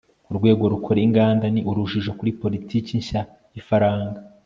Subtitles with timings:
[0.31, 3.21] urwego rukora inganda ni urujijo kuri politiki nshya
[3.53, 4.19] y'ifaranga